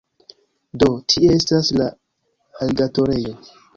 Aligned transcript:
Do, 0.83 0.87
tie 1.13 1.29
estas 1.33 1.69
la 1.81 1.91
aligatorejo 2.65 3.37